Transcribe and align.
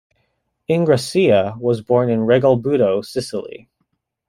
Ingrassia 0.67 1.55
was 1.59 1.83
born 1.83 2.09
in 2.09 2.21
Regalbuto, 2.21 3.05
Sicily. 3.05 3.69